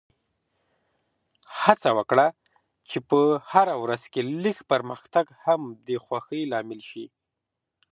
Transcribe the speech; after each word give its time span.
هڅه 1.61 1.89
وکړه 1.99 2.27
چې 2.89 2.97
په 3.09 3.19
هره 3.51 3.75
ورځ 3.83 4.03
کې 4.13 4.21
لږ 4.43 4.57
پرمختګ 4.71 5.25
هم 5.43 5.61
د 5.87 5.89
خوښۍ 6.05 6.41
لامل 6.51 6.79
شي. 6.89 7.05